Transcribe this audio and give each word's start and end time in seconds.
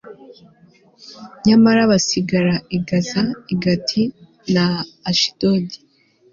nyamara 1.45 1.81
basigara 1.91 2.55
i 2.77 2.79
gaza, 2.87 3.21
i 3.53 3.55
gati 3.63 4.03
na 4.53 4.65
ashidodi 5.09 5.77